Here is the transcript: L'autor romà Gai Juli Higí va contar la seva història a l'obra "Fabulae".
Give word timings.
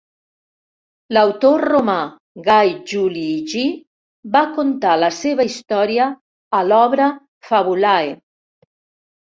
L'autor 1.15 1.63
romà 1.69 1.97
Gai 2.47 2.71
Juli 2.93 3.25
Higí 3.33 3.63
va 4.37 4.43
contar 4.57 4.97
la 5.05 5.11
seva 5.21 5.47
història 5.51 6.09
a 6.61 6.63
l'obra 6.73 7.13
"Fabulae". 7.53 8.13